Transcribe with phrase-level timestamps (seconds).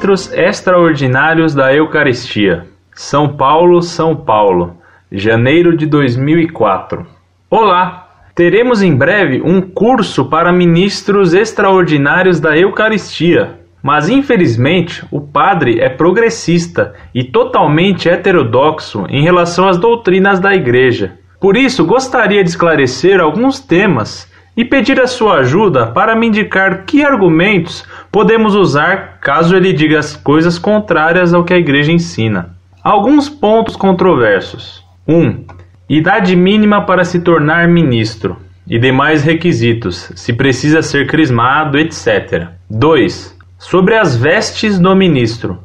[0.00, 2.66] Ministros Extraordinários da Eucaristia.
[2.94, 4.78] São Paulo, São Paulo,
[5.12, 7.06] janeiro de 2004.
[7.50, 8.08] Olá!
[8.34, 13.60] Teremos em breve um curso para ministros extraordinários da Eucaristia.
[13.82, 21.18] Mas infelizmente o padre é progressista e totalmente heterodoxo em relação às doutrinas da Igreja.
[21.38, 24.29] Por isso, gostaria de esclarecer alguns temas
[24.60, 27.82] e pedir a sua ajuda para me indicar que argumentos
[28.12, 32.50] podemos usar caso ele diga as coisas contrárias ao que a Igreja ensina.
[32.84, 35.18] Alguns pontos controversos: 1.
[35.18, 35.44] Um,
[35.88, 38.36] idade mínima para se tornar ministro
[38.68, 42.48] e demais requisitos, se precisa ser crismado, etc.
[42.68, 45.58] 2 Sobre as vestes do ministro.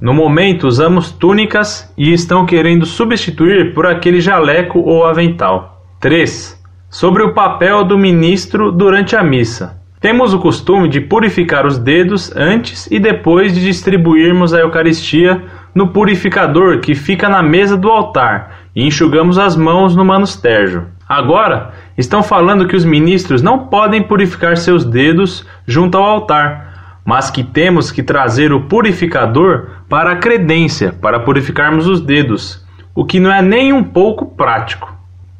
[0.00, 5.80] No momento usamos túnicas e estão querendo substituir por aquele jaleco ou avental.
[6.00, 6.60] 3.
[6.92, 9.80] Sobre o papel do ministro durante a missa.
[9.98, 15.42] Temos o costume de purificar os dedos antes e depois de distribuirmos a Eucaristia
[15.74, 20.88] no purificador que fica na mesa do altar e enxugamos as mãos no manustério.
[21.08, 27.30] Agora, estão falando que os ministros não podem purificar seus dedos junto ao altar mas
[27.30, 33.18] que temos que trazer o purificador para a credência, para purificarmos os dedos, o que
[33.18, 34.94] não é nem um pouco prático.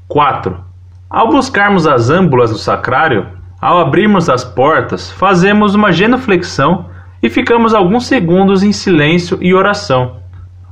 [0.09, 0.72] 4.
[1.13, 3.27] Ao buscarmos as âmbulas do sacrário,
[3.61, 6.87] ao abrirmos as portas, fazemos uma genuflexão
[7.23, 10.17] e ficamos alguns segundos em silêncio e oração.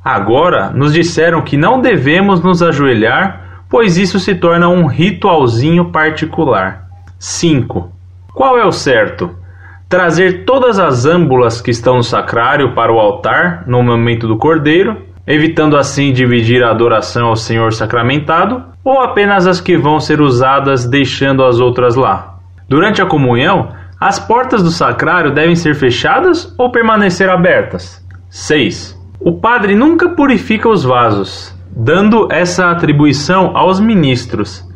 [0.03, 6.87] Agora nos disseram que não devemos nos ajoelhar, pois isso se torna um ritualzinho particular.
[7.19, 7.93] 5.
[8.33, 9.39] Qual é o certo?
[9.91, 15.03] trazer todas as âmbulas que estão no sacrário para o altar no momento do cordeiro,
[15.33, 20.85] evitando assim dividir a adoração ao Senhor sacramentado, ou apenas as que vão ser usadas
[20.87, 22.39] deixando as outras lá.
[22.69, 28.05] Durante a comunhão, as portas do sacrário devem ser fechadas ou permanecer abertas.
[28.31, 28.99] 6.
[29.21, 34.67] O padre nunca purifica os vasos, dando essa atribuição aos ministros.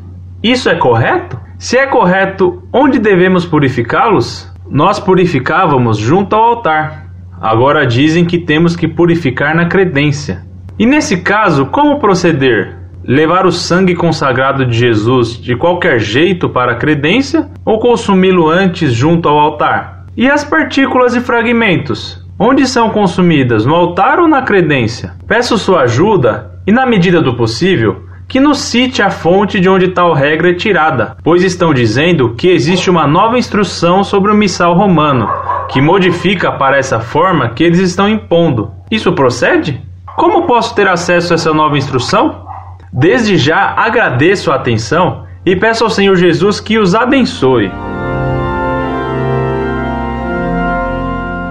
[0.42, 1.40] Isso é correto?
[1.58, 4.52] Se é correto, onde devemos purificá-los?
[4.68, 7.06] Nós purificávamos junto ao altar.
[7.40, 10.42] Agora dizem que temos que purificar na credência.
[10.76, 12.76] E nesse caso, como proceder?
[13.06, 18.92] Levar o sangue consagrado de Jesus de qualquer jeito para a credência ou consumi-lo antes
[18.92, 20.06] junto ao altar?
[20.16, 22.20] E as partículas e fragmentos?
[22.36, 23.64] Onde são consumidas?
[23.64, 25.12] No altar ou na credência?
[25.28, 29.88] Peço sua ajuda e, na medida do possível, que nos cite a fonte de onde
[29.88, 34.74] tal regra é tirada, pois estão dizendo que existe uma nova instrução sobre o missal
[34.74, 35.28] romano,
[35.68, 38.72] que modifica para essa forma que eles estão impondo.
[38.90, 39.80] Isso procede?
[40.16, 42.46] Como posso ter acesso a essa nova instrução?
[42.92, 47.70] Desde já agradeço a atenção e peço ao Senhor Jesus que os abençoe.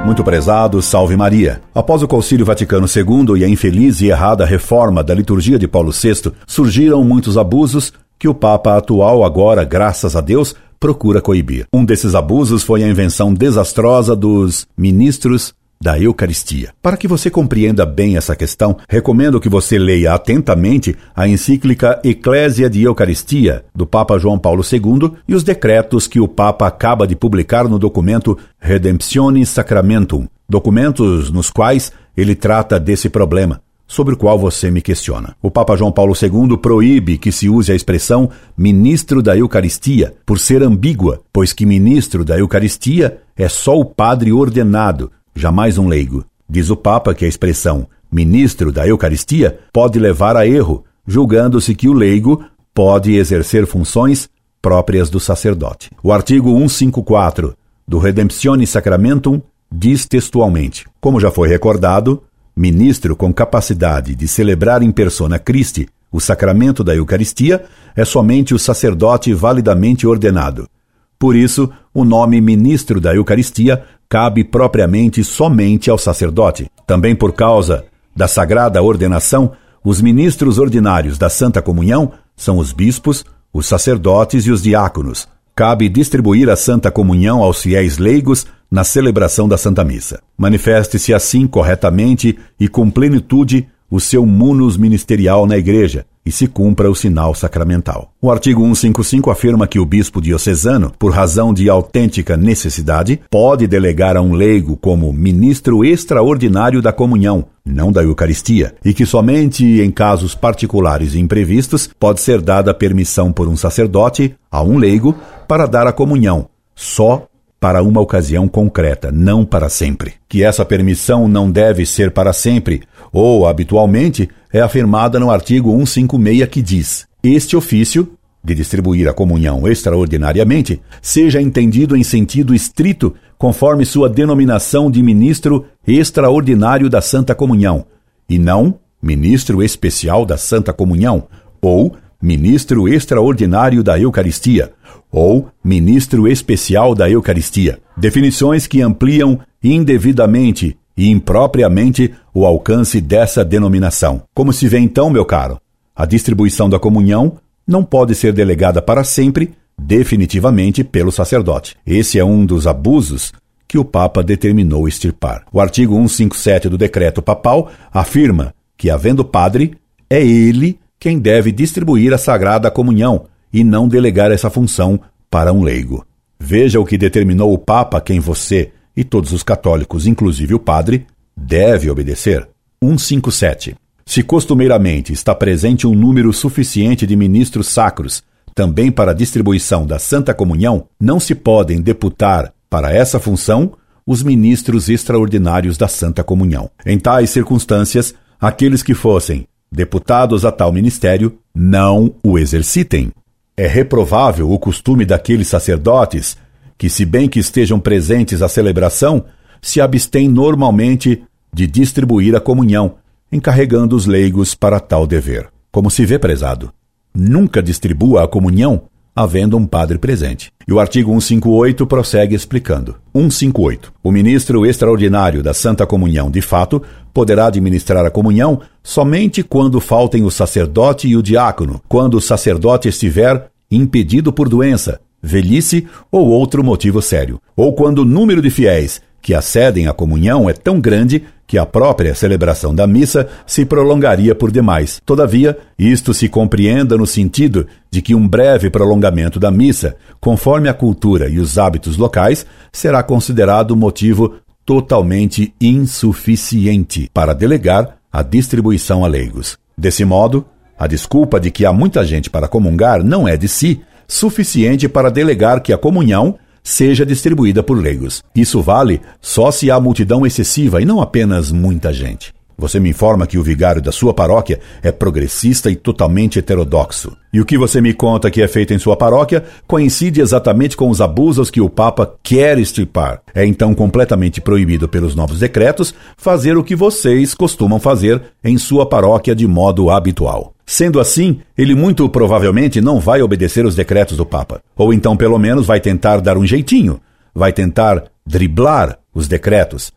[0.06, 1.62] Muito prezado, salve Maria.
[1.76, 5.92] Após o Concílio Vaticano II e a infeliz e errada reforma da liturgia de Paulo
[5.92, 11.66] VI, surgiram muitos abusos que o Papa atual, agora, graças a Deus, procura coibir.
[11.74, 16.74] Um desses abusos foi a invenção desastrosa dos ministros da Eucaristia.
[16.82, 22.70] Para que você compreenda bem essa questão, recomendo que você leia atentamente a encíclica Eclésia
[22.70, 27.18] de Eucaristia, do Papa João Paulo II, e os decretos que o Papa acaba de
[27.18, 34.40] publicar no documento Redemptionis Sacramentum, documentos nos quais ele trata desse problema sobre o qual
[34.40, 35.36] você me questiona.
[35.42, 40.40] O Papa João Paulo II proíbe que se use a expressão ministro da Eucaristia, por
[40.40, 46.26] ser ambígua, pois que ministro da Eucaristia é só o padre ordenado, jamais um leigo.
[46.50, 51.90] Diz o Papa que a expressão ministro da Eucaristia pode levar a erro, julgando-se que
[51.90, 54.30] o leigo pode exercer funções
[54.62, 55.90] próprias do sacerdote.
[56.02, 57.56] O artigo 154
[57.88, 62.24] do Redemptione Sacramentum diz textualmente: Como já foi recordado,
[62.56, 67.66] ministro com capacidade de celebrar em persona Christi o sacramento da Eucaristia
[67.96, 70.70] é somente o sacerdote validamente ordenado.
[71.18, 76.68] Por isso, o nome ministro da Eucaristia cabe propriamente somente ao sacerdote.
[76.86, 77.86] Também por causa
[78.16, 79.52] da sagrada ordenação,
[79.84, 85.28] os ministros ordinários da Santa Comunhão são os bispos, os sacerdotes e os diáconos.
[85.56, 90.20] Cabe distribuir a Santa Comunhão aos fiéis leigos na celebração da Santa Missa.
[90.36, 96.90] Manifeste-se assim corretamente e com plenitude o seu munus ministerial na Igreja, e se cumpra
[96.90, 98.12] o sinal sacramental.
[98.20, 104.18] O artigo 155 afirma que o bispo diocesano, por razão de autêntica necessidade, pode delegar
[104.18, 109.92] a um leigo como ministro extraordinário da comunhão, não da Eucaristia, e que somente em
[109.92, 115.16] casos particulares e imprevistos pode ser dada permissão por um sacerdote a um leigo
[115.48, 117.28] para dar a comunhão, só
[117.64, 120.16] para uma ocasião concreta, não para sempre.
[120.28, 126.46] Que essa permissão não deve ser para sempre, ou habitualmente, é afirmada no artigo 156
[126.50, 133.86] que diz: Este ofício, de distribuir a comunhão extraordinariamente, seja entendido em sentido estrito, conforme
[133.86, 137.86] sua denominação de ministro extraordinário da Santa Comunhão,
[138.28, 141.30] e não ministro especial da Santa Comunhão,
[141.62, 144.72] ou ministro extraordinário da Eucaristia,
[145.12, 147.80] ou ministro especial da Eucaristia.
[147.98, 154.24] Definições que ampliam indevidamente e impropriamente o alcance dessa denominação.
[154.34, 155.60] Como se vê então, meu caro,
[155.94, 161.76] a distribuição da comunhão não pode ser delegada para sempre, definitivamente, pelo sacerdote.
[161.86, 163.34] Esse é um dos abusos
[163.68, 165.44] que o Papa determinou extirpar.
[165.52, 169.76] O artigo 157 do decreto papal afirma que, havendo padre,
[170.10, 174.98] é ele quem deve distribuir a sagrada comunhão, e não delegar essa função
[175.30, 176.08] para um leigo.
[176.40, 181.06] Veja o que determinou o Papa, quem você e todos os católicos, inclusive o padre,
[181.36, 182.48] deve obedecer.
[182.82, 183.76] 157.
[184.06, 188.24] Se costumeiramente está presente um número suficiente de ministros sacros,
[188.56, 193.74] também para a distribuição da Santa Comunhão, não se podem deputar para essa função
[194.08, 196.72] os ministros extraordinários da Santa Comunhão.
[196.86, 203.12] Em tais circunstâncias, aqueles que fossem deputados a tal ministério não o exercitem.
[203.58, 206.38] É reprovável o costume daqueles sacerdotes
[206.78, 209.26] que, se bem que estejam presentes à celebração,
[209.62, 212.96] se abstêm normalmente de distribuir a comunhão,
[213.32, 215.50] encarregando os leigos para tal dever.
[215.72, 216.72] Como se vê, prezado,
[217.14, 218.84] nunca distribua a comunhão
[219.16, 220.52] havendo um padre presente.
[220.68, 222.96] E o artigo 158 prossegue explicando.
[223.14, 223.94] 158.
[224.04, 226.82] O ministro extraordinário da Santa Comunhão, de fato,
[227.14, 232.88] poderá administrar a comunhão somente quando faltem o sacerdote e o diácono, quando o sacerdote
[232.88, 239.02] estiver impedido por doença, velhice ou outro motivo sério, ou quando o número de fiéis
[239.22, 244.34] que acedem à comunhão é tão grande que a própria celebração da missa se prolongaria
[244.34, 245.02] por demais.
[245.06, 250.74] Todavia, isto se compreenda no sentido de que um breve prolongamento da missa, conforme a
[250.74, 254.36] cultura e os hábitos locais, será considerado motivo
[254.66, 259.58] totalmente insuficiente para delegar a distribuição a leigos.
[259.78, 260.46] Desse modo,
[260.78, 265.10] a desculpa de que há muita gente para comungar não é de si suficiente para
[265.10, 268.24] delegar que a comunhão seja distribuída por leigos.
[268.34, 272.34] Isso vale só se há multidão excessiva e não apenas muita gente.
[272.58, 277.16] Você me informa que o vigário da sua paróquia é progressista e totalmente heterodoxo.
[277.34, 280.90] E o que você me conta que é feito em sua paróquia coincide exatamente com
[280.90, 283.22] os abusos que o Papa quer extirpar.
[283.34, 288.88] É então completamente proibido pelos novos decretos fazer o que vocês costumam fazer em sua
[288.88, 290.53] paróquia de modo habitual.
[290.66, 294.62] Sendo assim, ele muito provavelmente não vai obedecer os decretos do Papa.
[294.76, 297.00] Ou então, pelo menos, vai tentar dar um jeitinho,
[297.34, 299.92] vai tentar driblar os decretos,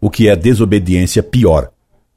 [0.00, 1.70] o que é desobediência pior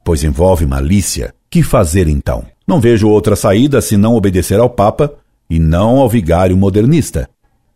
[0.10, 1.36] pois envolve malícia.
[1.52, 2.44] Que fazer então?
[2.68, 5.14] Não vejo outra saída senão obedecer ao Papa
[5.48, 7.30] e não ao vigário modernista.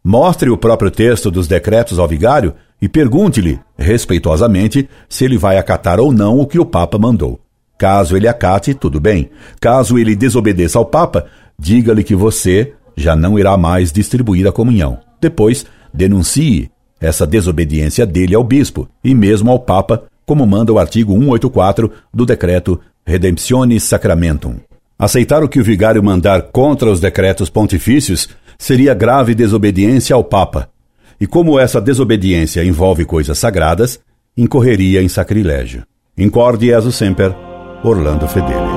[0.04, 6.00] Mostre o próprio texto dos decretos ao vigário e pergunte-lhe, respeitosamente, se ele vai acatar
[6.00, 7.40] ou não o que o Papa mandou.
[7.84, 9.30] Caso ele acate, tudo bem.
[9.60, 11.26] Caso ele desobedeça ao Papa,
[11.60, 15.00] diga-lhe que você já não irá mais distribuir a comunhão.
[15.20, 21.12] Depois, denuncie essa desobediência dele ao bispo e mesmo ao Papa como manda o artigo
[21.12, 24.56] 184 do decreto Redemptionis Sacramentum.
[24.98, 30.70] Aceitar o que o vigário mandar contra os decretos pontifícios seria grave desobediência ao Papa,
[31.20, 34.00] e como essa desobediência envolve coisas sagradas,
[34.38, 35.84] incorreria em sacrilégio.
[36.18, 37.36] Incorde Jesus Semper,
[37.86, 38.73] Orlando Fedeli.